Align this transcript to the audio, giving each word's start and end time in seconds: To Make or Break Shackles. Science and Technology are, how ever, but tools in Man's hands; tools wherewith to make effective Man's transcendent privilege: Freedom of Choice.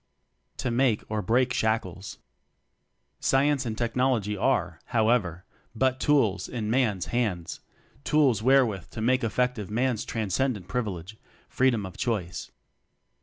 To 0.57 0.71
Make 0.71 1.03
or 1.11 1.21
Break 1.21 1.53
Shackles. 1.53 2.17
Science 3.19 3.67
and 3.67 3.77
Technology 3.77 4.35
are, 4.35 4.79
how 4.85 5.09
ever, 5.09 5.45
but 5.75 5.99
tools 5.99 6.49
in 6.49 6.71
Man's 6.71 7.05
hands; 7.13 7.59
tools 8.03 8.41
wherewith 8.41 8.89
to 8.89 8.99
make 9.01 9.23
effective 9.23 9.69
Man's 9.69 10.03
transcendent 10.03 10.67
privilege: 10.67 11.17
Freedom 11.47 11.85
of 11.85 11.97
Choice. 11.97 12.49